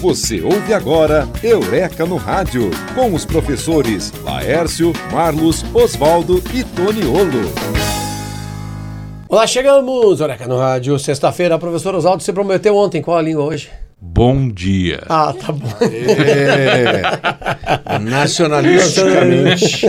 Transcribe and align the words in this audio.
Você 0.00 0.42
ouve 0.42 0.74
agora 0.74 1.26
Eureka 1.42 2.04
no 2.04 2.16
Rádio, 2.16 2.70
com 2.94 3.14
os 3.14 3.24
professores 3.24 4.12
Laércio, 4.22 4.92
Marlos, 5.10 5.64
Oswaldo 5.74 6.42
e 6.54 6.62
Toniolo. 6.62 7.50
Olá, 9.26 9.46
chegamos! 9.46 10.20
Eureka 10.20 10.46
no 10.46 10.58
Rádio, 10.58 10.98
sexta-feira. 10.98 11.58
Professor 11.58 11.94
Oswaldo, 11.94 12.22
você 12.22 12.32
prometeu 12.32 12.76
ontem 12.76 13.00
qual 13.00 13.16
a 13.16 13.22
língua 13.22 13.44
hoje? 13.44 13.70
Bom 13.98 14.50
dia. 14.50 15.02
Ah, 15.08 15.32
tá 15.32 15.50
bom. 15.52 15.66
É, 15.80 17.00
nacionalisticamente. 17.98 19.86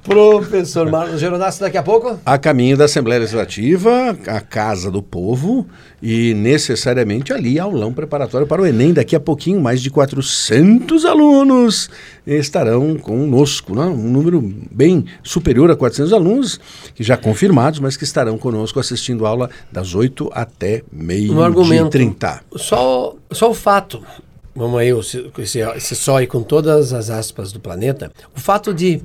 Professor 0.02 0.90
Marlos 0.90 1.20
Geronassi, 1.20 1.60
daqui 1.60 1.76
a 1.76 1.82
pouco? 1.82 2.18
A 2.24 2.38
caminho 2.38 2.78
da 2.78 2.86
Assembleia 2.86 3.20
Legislativa, 3.20 4.16
a 4.26 4.40
Casa 4.40 4.90
do 4.90 5.02
Povo 5.02 5.66
e 6.02 6.32
necessariamente 6.34 7.32
ali 7.32 7.58
aulão 7.58 7.92
preparatório 7.92 8.46
para 8.46 8.62
o 8.62 8.66
Enem. 8.66 8.94
Daqui 8.94 9.14
a 9.14 9.20
pouquinho, 9.20 9.60
mais 9.60 9.82
de 9.82 9.90
400 9.90 11.04
alunos 11.04 11.90
estarão 12.26 12.96
conosco, 12.96 13.74
né? 13.74 13.84
um 13.84 14.10
número 14.10 14.40
bem 14.70 15.06
superior 15.22 15.70
a 15.70 15.76
400 15.76 16.12
alunos, 16.12 16.60
que 16.94 17.02
já 17.02 17.16
confirmados, 17.16 17.80
mas 17.80 17.96
que 17.96 18.04
estarão 18.04 18.36
conosco 18.36 18.78
assistindo 18.78 19.26
aula 19.26 19.48
das 19.72 19.94
8 19.94 20.30
até 20.32 20.82
meio 20.92 21.32
um 21.32 21.88
30. 21.88 22.42
Só, 22.56 22.77
só 23.32 23.50
o 23.50 23.54
fato, 23.54 24.02
vamos 24.54 24.78
aí, 24.80 24.90
esse, 24.90 25.60
esse 25.76 25.96
só 25.96 26.18
aí 26.18 26.26
com 26.26 26.42
todas 26.42 26.92
as 26.92 27.10
aspas 27.10 27.52
do 27.52 27.60
planeta, 27.60 28.10
o 28.36 28.40
fato 28.40 28.74
de 28.74 29.00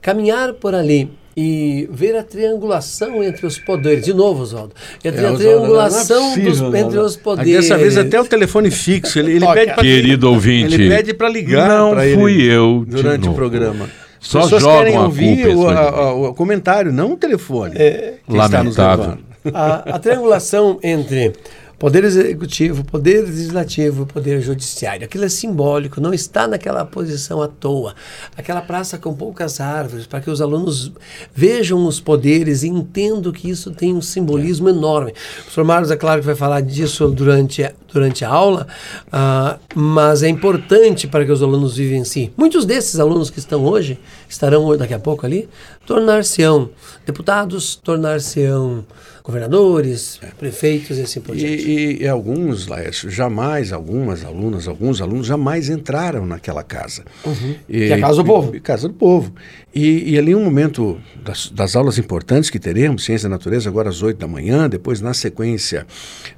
caminhar 0.00 0.54
por 0.54 0.74
ali 0.74 1.10
e 1.40 1.88
ver 1.92 2.16
a 2.16 2.24
triangulação 2.24 3.22
entre 3.22 3.46
os 3.46 3.60
poderes. 3.60 4.04
De 4.04 4.12
novo, 4.12 4.42
Oswaldo. 4.42 4.74
Entre 5.04 5.24
é, 5.24 5.28
a 5.28 5.32
triangulação 5.32 6.16
é 6.16 6.28
possível, 6.30 6.70
dos, 6.70 6.74
entre 6.74 6.98
os 6.98 7.16
poderes. 7.16 7.54
Dessa 7.54 7.78
vez 7.78 7.96
até 7.96 8.20
o 8.20 8.24
telefone 8.24 8.72
fixo. 8.72 9.20
Ele, 9.20 9.36
ele 9.36 9.46
pede 9.46 9.72
pra, 9.72 9.82
Querido 9.82 10.30
ouvinte. 10.32 10.74
Ele 10.74 10.88
pede 10.88 11.14
para 11.14 11.28
ligar. 11.28 11.68
Não 11.68 11.94
fui 12.18 12.42
eu. 12.42 12.84
Durante 12.84 13.28
o 13.28 13.34
programa. 13.34 13.88
Só 14.18 14.42
Pessoas 14.42 14.62
jogam 14.62 14.78
querem 14.78 14.98
ouvir 14.98 15.46
o, 15.54 15.68
a, 15.68 15.78
a, 15.78 16.12
o, 16.12 16.34
comentário, 16.34 16.92
não 16.92 17.12
o 17.12 17.16
telefone. 17.16 17.76
É, 17.76 18.14
Lamentável. 18.28 19.18
A, 19.54 19.94
a 19.94 19.98
triangulação 20.00 20.80
entre 20.82 21.34
Poder 21.78 22.02
executivo, 22.02 22.84
poder 22.84 23.20
legislativo, 23.22 24.04
poder 24.04 24.40
judiciário. 24.40 25.04
Aquilo 25.04 25.24
é 25.24 25.28
simbólico, 25.28 26.00
não 26.00 26.12
está 26.12 26.48
naquela 26.48 26.84
posição 26.84 27.40
à 27.40 27.46
toa. 27.46 27.94
Aquela 28.36 28.60
praça 28.60 28.98
com 28.98 29.14
poucas 29.14 29.60
árvores, 29.60 30.04
para 30.04 30.20
que 30.20 30.28
os 30.28 30.40
alunos 30.40 30.90
vejam 31.32 31.86
os 31.86 32.00
poderes 32.00 32.64
e 32.64 32.68
entendam 32.68 33.30
que 33.30 33.48
isso 33.48 33.70
tem 33.70 33.94
um 33.94 34.02
simbolismo 34.02 34.68
enorme. 34.68 35.12
O 35.12 35.42
professor 35.42 35.64
Marcos, 35.64 35.92
é 35.92 35.96
claro 35.96 36.20
que 36.20 36.26
vai 36.26 36.34
falar 36.34 36.62
disso 36.62 37.06
durante, 37.10 37.62
durante 37.92 38.24
a 38.24 38.28
aula, 38.28 38.66
uh, 39.06 39.58
mas 39.74 40.22
é 40.22 40.28
importante 40.28 41.06
para 41.06 41.24
que 41.24 41.32
os 41.32 41.42
alunos 41.42 41.76
vivenciem. 41.76 42.32
Muitos 42.36 42.64
desses 42.64 43.00
alunos 43.00 43.30
que 43.30 43.38
estão 43.38 43.64
hoje, 43.64 43.98
estarão 44.28 44.76
daqui 44.76 44.94
a 44.94 44.98
pouco 44.98 45.24
ali, 45.24 45.48
tornar-se-ão 45.86 46.70
deputados, 47.06 47.76
tornar-se-ão 47.76 48.84
governadores, 49.28 50.18
é. 50.22 50.28
prefeitos 50.28 50.96
e 50.96 51.02
assim 51.02 51.20
por 51.20 51.36
diante. 51.36 51.62
E, 51.62 52.02
e, 52.02 52.08
alguns, 52.08 52.66
Laércio, 52.66 53.10
jamais, 53.10 53.74
algumas 53.74 54.24
alunas, 54.24 54.66
alguns 54.66 55.02
alunos 55.02 55.26
jamais 55.26 55.68
entraram 55.68 56.24
naquela 56.24 56.62
casa. 56.62 57.04
Uhum. 57.26 57.54
E, 57.68 57.88
que 57.88 57.92
é 57.92 57.94
a 57.94 58.00
Casa 58.00 58.16
do 58.16 58.24
Povo. 58.24 58.56
E, 58.56 58.60
casa 58.60 58.88
do 58.88 58.94
Povo. 58.94 59.30
E, 59.74 60.14
e 60.14 60.18
ali 60.18 60.34
um 60.34 60.42
momento 60.42 60.98
das, 61.22 61.50
das, 61.50 61.76
aulas 61.76 61.98
importantes 61.98 62.48
que 62.48 62.58
teremos, 62.58 63.04
Ciência 63.04 63.26
e 63.26 63.30
Natureza, 63.30 63.68
agora 63.68 63.90
às 63.90 64.02
8 64.02 64.18
da 64.18 64.26
manhã, 64.26 64.66
depois 64.66 65.02
na 65.02 65.12
sequência 65.12 65.86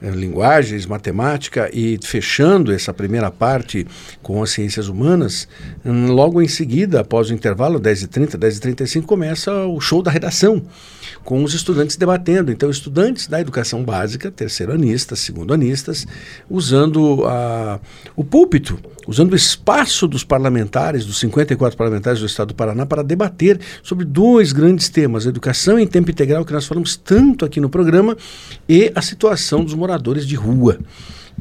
eh, 0.02 0.10
Linguagens, 0.10 0.84
Matemática 0.84 1.39
e 1.72 1.98
fechando 2.02 2.72
essa 2.72 2.92
primeira 2.92 3.30
parte 3.30 3.86
com 4.22 4.42
as 4.42 4.50
Ciências 4.50 4.88
Humanas, 4.88 5.48
hum, 5.84 6.08
logo 6.12 6.42
em 6.42 6.48
seguida, 6.48 7.00
após 7.00 7.30
o 7.30 7.34
intervalo, 7.34 7.80
10h30, 7.80 8.36
10h35, 8.36 9.02
começa 9.05 9.52
o 9.66 9.81
show 9.81 10.03
da 10.03 10.10
redação 10.10 10.62
com 11.25 11.43
os 11.43 11.54
estudantes 11.54 11.97
debatendo. 11.97 12.50
Então, 12.50 12.71
estudantes 12.71 13.26
da 13.26 13.41
educação 13.41 13.84
básica, 13.84 14.31
terceiranistas, 14.31 15.21
segundanistas, 15.21 16.06
usando 16.48 17.25
a, 17.26 17.81
o 18.16 18.25
púlpito, 18.25 18.78
usando 19.06 19.32
o 19.32 19.37
espaço 19.37 20.06
dos 20.06 20.25
parlamentares, 20.25 21.04
dos 21.04 21.19
54 21.20 21.76
parlamentares 21.76 22.20
do 22.20 22.26
Estado 22.26 22.49
do 22.49 22.54
Paraná, 22.54 22.87
para 22.87 23.03
debater 23.03 23.60
sobre 23.82 24.04
dois 24.04 24.53
grandes 24.53 24.88
temas: 24.88 25.26
educação 25.26 25.78
em 25.78 25.87
tempo 25.87 26.10
integral, 26.10 26.44
que 26.44 26.53
nós 26.53 26.66
falamos 26.66 26.97
tanto 26.97 27.44
aqui 27.44 27.60
no 27.60 27.69
programa, 27.69 28.16
e 28.69 28.91
a 28.94 29.03
situação 29.03 29.65
dos 29.65 29.75
moradores 29.75 30.26
de 30.26 30.34
rua. 30.34 30.78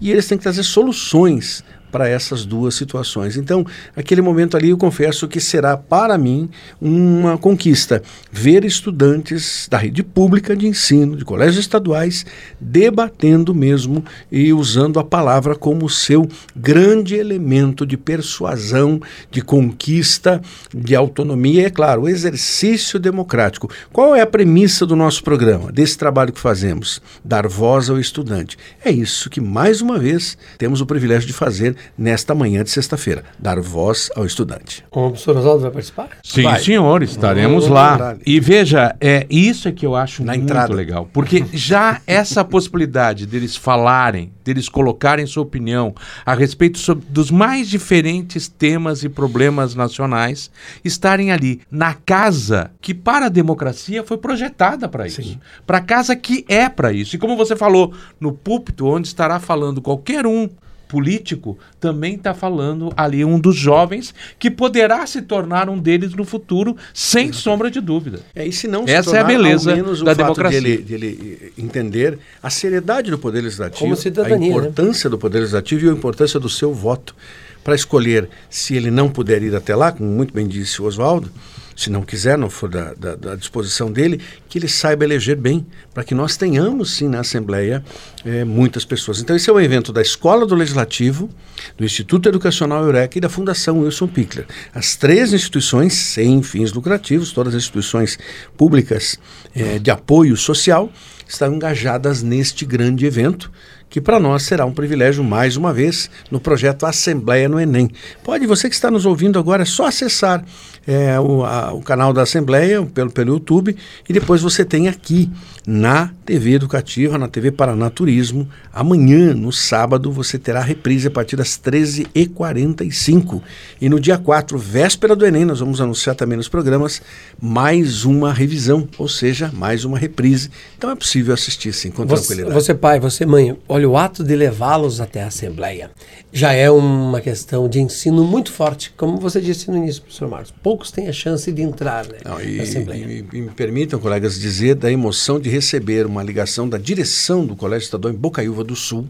E 0.02 0.12
eles 0.12 0.28
têm 0.28 0.38
que 0.38 0.44
trazer 0.44 0.63
soluções 0.63 1.63
para 1.91 2.07
essas 2.07 2.45
duas 2.45 2.75
situações. 2.75 3.38
Então, 3.38 3.66
aquele 3.95 4.22
momento 4.22 4.55
ali, 4.55 4.69
eu 4.69 4.77
confesso 4.77 5.27
que 5.27 5.39
será 5.39 5.75
para 5.77 6.17
mim 6.17 6.50
uma 6.81 7.38
conquista 7.38 8.01
ver 8.31 8.63
estudantes 8.63 9.67
da 9.69 9.77
rede 9.77 10.03
pública 10.03 10.55
de 10.55 10.67
ensino, 10.67 11.16
de 11.16 11.25
colégios 11.25 11.57
estaduais, 11.57 12.25
debatendo 12.59 13.53
mesmo 13.53 14.03
e 14.31 14.53
usando 14.53 14.99
a 14.99 15.03
palavra 15.03 15.55
como 15.55 15.89
seu 15.89 16.28
grande 16.55 17.16
elemento 17.16 17.85
de 17.85 17.97
persuasão, 17.97 19.01
de 19.31 19.41
conquista, 19.41 20.41
de 20.73 20.95
autonomia 20.95 21.67
é 21.67 21.69
claro, 21.69 22.03
o 22.03 22.09
exercício 22.09 22.99
democrático. 22.99 23.69
Qual 23.91 24.16
é 24.16 24.22
a 24.22 24.28
premissa 24.28 24.85
do 24.85 24.95
nosso 24.95 25.23
programa, 25.23 25.72
desse 25.72 25.97
trabalho 25.97 26.33
que 26.33 26.39
fazemos? 26.39 27.01
Dar 27.23 27.47
voz 27.47 27.89
ao 27.89 27.99
estudante. 27.99 28.57
É 28.83 28.91
isso 28.91 29.29
que, 29.29 29.41
mais 29.41 29.81
uma 29.81 29.97
vez, 29.97 30.38
temos 30.57 30.81
o 30.81 30.85
privilégio 30.85 31.28
de 31.28 31.33
fazer 31.33 31.75
nesta 31.97 32.34
manhã 32.35 32.63
de 32.63 32.69
sexta-feira, 32.69 33.23
dar 33.38 33.59
voz 33.59 34.09
ao 34.16 34.25
estudante. 34.25 34.84
O 34.91 35.09
professor 35.09 35.38
Oswaldo 35.38 35.62
vai 35.62 35.72
participar? 35.72 36.09
Sim, 36.23 36.44
vai. 36.44 36.59
senhor, 36.62 37.03
estaremos 37.03 37.67
lá. 37.67 38.17
E 38.25 38.40
veja, 38.40 38.95
é 39.00 39.25
isso 39.29 39.67
é 39.67 39.72
que 39.72 39.85
eu 39.85 39.95
acho 39.95 40.23
Na 40.23 40.34
muito 40.34 40.44
entrada. 40.44 40.73
legal, 40.73 41.09
porque 41.12 41.45
já 41.53 42.01
essa 42.06 42.44
possibilidade 42.44 43.25
deles 43.25 43.56
falarem, 43.56 44.31
deles 44.44 44.69
colocarem 44.69 45.25
sua 45.25 45.44
opinião 45.44 45.94
a 46.25 46.34
respeito 46.34 46.78
sobre, 46.78 47.06
dos 47.09 47.31
mais 47.31 47.69
diferentes 47.69 48.47
temas 48.47 49.03
e 49.03 49.09
problemas 49.09 49.75
nacionais, 49.75 50.50
estarem 50.84 51.31
ali 51.31 51.61
na 51.69 51.94
casa 51.94 52.72
que 52.81 52.94
para 52.94 53.28
a 53.28 53.29
democracia 53.29 54.03
foi 54.03 54.17
projetada 54.17 54.88
para 54.88 55.07
isso, 55.07 55.38
para 55.66 55.78
a 55.78 55.81
casa 55.81 56.16
que 56.16 56.46
é 56.47 56.67
para 56.69 56.91
isso. 56.91 57.16
E 57.16 57.19
como 57.19 57.35
você 57.35 57.56
falou, 57.56 57.94
no 58.19 58.31
púlpito 58.31 58.88
onde 58.88 59.07
estará 59.07 59.40
falando 59.40 59.81
qualquer 59.81 60.25
um 60.25 60.50
político 60.89 61.55
também 61.79 62.16
está 62.16 62.33
falando 62.33 62.91
ali 62.97 63.23
um 63.23 63.39
dos 63.39 63.55
jovens 63.55 64.13
que 64.39 64.50
poderá 64.50 65.05
se 65.05 65.22
tornar 65.22 65.69
um 65.69 65.77
deles 65.77 66.13
no 66.16 66.25
futuro, 66.25 66.75
sem 66.94 67.31
sombra 67.31 67.69
de 67.69 67.79
dúvida. 67.79 68.22
É, 68.35 68.45
e 68.45 68.51
se 68.51 68.67
não 68.67 68.83
Essa 68.88 69.11
tornar, 69.11 69.19
é 69.19 69.22
a 69.22 69.23
beleza 69.28 70.03
da 70.03 70.13
democracia. 70.16 70.59
Dele, 70.59 70.78
dele 70.79 71.53
entender 71.55 72.17
a 72.41 72.49
seriedade 72.49 73.11
do 73.11 73.19
Poder 73.19 73.41
Legislativo, 73.41 73.94
a 73.94 74.29
né? 74.29 74.47
importância 74.47 75.07
né? 75.07 75.11
do 75.11 75.17
Poder 75.19 75.39
Legislativo 75.39 75.85
e 75.85 75.89
a 75.89 75.94
importância 75.94 76.39
do 76.39 76.49
seu 76.49 76.73
voto 76.73 77.16
para 77.63 77.75
escolher 77.75 78.28
se 78.49 78.75
ele 78.75 78.89
não 78.89 79.09
puder 79.09 79.44
ir 79.44 79.55
até 79.55 79.75
lá, 79.75 79.91
como 79.91 80.09
muito 80.09 80.33
bem 80.33 80.47
disse 80.47 80.81
o 80.81 80.85
Oswaldo, 80.85 81.31
se 81.79 81.90
não 81.90 82.03
quiser, 82.03 82.38
não 82.38 82.50
for 82.50 82.67
da, 82.67 82.94
da, 82.94 83.16
da 83.16 83.35
disposição 83.35 83.90
dele, 83.90 84.19
que 84.50 84.57
ele 84.57 84.67
saiba 84.67 85.06
eleger 85.06 85.38
bem, 85.38 85.66
para 85.94 86.03
que 86.03 86.13
nós 86.13 86.35
tenhamos, 86.35 86.97
sim, 86.97 87.07
na 87.07 87.22
Assembleia 87.22 87.81
é, 88.25 88.44
muitas 88.44 88.84
pessoas. 88.84 89.22
Então, 89.22 89.34
esse 89.34 89.50
é 89.50 89.53
um 89.53 89.62
evento 89.62 89.94
da 89.94 90.01
Escola 90.01 90.45
do 90.45 90.56
Legislativo, 90.56 91.29
do 91.78 91.85
Instituto 91.85 92.28
Educacional 92.28 92.84
Eureka 92.84 93.17
e 93.17 93.22
da 93.22 93.29
Fundação 93.29 93.79
Wilson 93.79 94.07
Pickler. 94.07 94.45
As 94.73 94.97
três 94.97 95.31
instituições 95.31 95.94
sem 95.94 96.44
fins 96.44 96.73
lucrativos, 96.73 97.31
todas 97.31 97.56
as 97.56 97.62
instituições 97.62 98.19
públicas 98.57 99.17
é, 99.56 99.79
de 99.79 99.90
apoio 99.90 100.35
social, 100.35 100.91
estão 101.25 101.53
engajadas 101.53 102.22
neste 102.22 102.66
grande 102.66 103.06
evento 103.06 103.50
que 103.89 104.00
para 104.00 104.19
nós 104.19 104.44
será 104.44 104.66
um 104.66 104.72
privilégio 104.72 105.23
mais 105.23 105.57
uma 105.57 105.73
vez 105.73 106.09
no 106.29 106.40
projeto 106.40 106.85
Assembleia 106.85 107.49
no 107.49 107.59
Enem. 107.59 107.90
Pode, 108.23 108.46
você 108.46 108.69
que 108.69 108.75
está 108.75 108.91
nos 108.91 109.05
ouvindo 109.05 109.40
agora, 109.40 109.64
é 109.64 109.66
só 109.66 109.87
acessar 109.87 110.46
é, 110.87 111.19
o, 111.19 111.43
a, 111.43 111.73
o, 111.73 111.81
canal 111.81 112.11
da 112.11 112.23
Assembleia 112.23 112.84
pelo, 112.84 113.11
pelo 113.11 113.34
YouTube 113.34 113.75
e 114.08 114.14
depois 114.14 114.41
você 114.41 114.66
tem 114.66 114.87
aqui 114.87 115.29
na 115.67 116.11
TV 116.25 116.53
Educativa, 116.53 117.16
na 117.17 117.28
TV 117.28 117.52
Paraná 117.52 117.91
Turismo. 117.91 118.49
Amanhã, 118.73 119.35
no 119.35 119.52
sábado, 119.52 120.11
você 120.11 120.40
terá 120.40 120.61
reprise 120.61 121.08
a 121.08 121.11
partir 121.11 121.35
das 121.35 121.59
13h45. 121.59 123.40
E 123.79 123.87
no 123.87 123.99
dia 123.99 124.17
4, 124.17 124.58
véspera 124.58 125.16
do 125.16 125.28
Enem, 125.28 125.46
nós 125.46 125.59
vamos 125.59 125.79
anunciar 125.79 126.16
também 126.16 126.37
nos 126.37 126.47
programas 126.47 127.03
mais 127.40 128.03
uma 128.03 128.34
revisão, 128.34 128.87
ou 128.97 129.08
seja, 129.08 129.52
mais 129.53 129.85
uma 129.85 129.99
reprise. 129.99 130.49
Então 130.75 130.90
é 130.90 130.96
possível 130.96 131.35
assistir 131.35 131.72
sim, 131.72 131.91
com 131.91 132.03
você, 132.03 132.25
tranquilidade. 132.25 132.53
Você, 132.55 132.73
pai, 132.73 132.99
você, 132.99 133.25
mãe, 133.25 133.55
olha, 133.67 133.78
o 133.85 133.97
ato 133.97 134.23
de 134.23 134.35
levá-los 134.35 135.02
até 135.02 135.23
a 135.23 135.28
Assembleia 135.28 135.91
já 136.31 136.53
é 136.53 136.70
uma 136.70 137.22
questão 137.22 137.67
de 137.67 137.79
ensino 137.79 138.23
muito 138.23 138.52
forte, 138.52 138.93
como 138.96 139.17
você 139.17 139.41
disse 139.41 139.70
no 139.70 139.78
início, 139.78 140.02
professor 140.02 140.28
Marcos. 140.28 140.53
Poucos 140.64 140.91
têm 140.91 141.08
a 141.08 141.14
chance 141.14 141.52
de 141.52 141.61
entrar 141.61 142.05
né, 142.08 142.20
Não, 142.23 142.41
e, 142.41 142.58
na 142.58 142.64
Assembleia. 142.64 143.05
E, 143.05 143.26
e, 143.34 143.41
me 143.41 143.49
permitam, 143.52 143.99
colegas, 143.99 144.40
dizer 144.40 144.76
da 144.76 144.91
emoção 144.91 145.40
de 145.40 145.49
receber 145.49 146.05
uma 146.05 146.23
ligação 146.23 146.67
da 146.67 146.78
direção 146.78 147.46
do 147.46 147.55
Colégio 147.55 147.85
Estadual 147.85 148.14
em 148.14 148.17
Bocaiúva 148.17 148.64
do 148.64 148.76
Sul, 148.76 149.08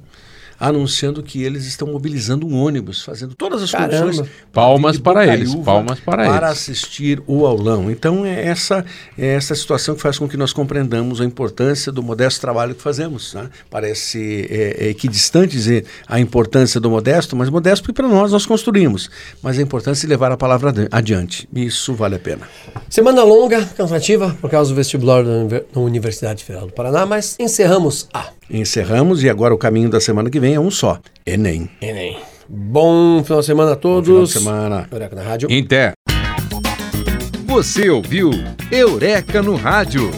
anunciando 0.59 1.23
que 1.23 1.43
eles 1.43 1.65
estão 1.65 1.87
mobilizando 1.87 2.45
um 2.45 2.55
ônibus, 2.55 3.01
fazendo 3.01 3.33
todas 3.33 3.63
as 3.63 3.71
Caramba. 3.71 4.05
condições. 4.05 4.29
Palmas 4.51 4.97
para 4.97 5.25
eles, 5.25 5.55
palmas 5.55 5.99
para, 5.99 6.25
para 6.25 6.47
eles. 6.47 6.49
assistir 6.49 7.21
o 7.25 7.45
aulão. 7.45 7.89
Então 7.89 8.25
é 8.25 8.45
essa, 8.45 8.85
é 9.17 9.27
essa 9.27 9.55
situação 9.55 9.95
que 9.95 10.01
faz 10.01 10.17
com 10.17 10.27
que 10.27 10.35
nós 10.35 10.51
compreendamos 10.51 11.21
a 11.21 11.25
importância 11.25 11.91
do 11.91 12.03
modesto 12.03 12.41
trabalho 12.41 12.75
que 12.75 12.81
fazemos. 12.81 13.33
Né? 13.33 13.49
Parece 13.69 14.47
é, 14.49 14.85
é 14.85 14.89
equidistante 14.89 15.53
dizer 15.53 15.85
a 16.07 16.19
importância 16.19 16.79
do 16.79 16.89
modesto, 16.89 17.35
mas 17.35 17.49
modesto 17.49 17.83
porque 17.83 18.01
para 18.01 18.09
nós 18.09 18.31
nós 18.31 18.45
construímos. 18.45 19.09
Mas 19.41 19.57
a 19.57 19.61
importância 19.61 20.05
de 20.05 20.09
levar 20.11 20.31
a 20.31 20.37
palavra 20.37 20.73
adiante. 20.91 21.47
Isso 21.53 21.93
vale 21.93 22.15
a 22.15 22.19
pena. 22.19 22.47
Semana 22.89 23.23
longa, 23.23 23.65
cansativa, 23.65 24.35
por 24.41 24.49
causa 24.49 24.71
do 24.71 24.75
vestibular 24.75 25.23
da 25.23 25.79
Universidade 25.79 26.43
Federal 26.43 26.67
do 26.67 26.73
Paraná, 26.73 27.05
mas 27.05 27.35
encerramos 27.39 28.07
a. 28.13 28.38
Encerramos 28.49 29.23
e 29.23 29.29
agora 29.29 29.53
o 29.53 29.57
caminho 29.57 29.89
da 29.89 29.99
semana 29.99 30.29
que 30.29 30.39
vem 30.39 30.55
é 30.55 30.59
um 30.59 30.71
só: 30.71 30.99
Enem. 31.25 31.69
Enem. 31.81 32.17
Bom 32.47 33.23
final 33.23 33.41
de 33.41 33.45
semana 33.45 33.73
a 33.73 33.75
todos. 33.75 34.09
Bom 34.09 34.25
final 34.25 34.25
de 34.25 34.31
semana. 34.31 34.87
Eureka 34.91 35.15
na 35.15 35.21
Rádio. 35.21 35.51
Inter. 35.51 35.93
Você 37.45 37.89
ouviu 37.89 38.31
Eureka 38.71 39.41
no 39.43 39.55
Rádio. 39.55 40.09